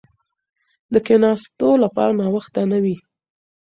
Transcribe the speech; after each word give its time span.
د 0.93 0.95
کښېناستو 1.05 1.69
لپاره 1.83 2.11
ناوخته 2.19 2.61
نه 2.71 2.77
وي. 2.83 2.97